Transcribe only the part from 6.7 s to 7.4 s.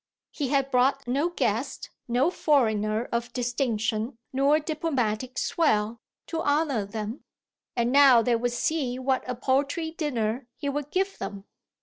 them,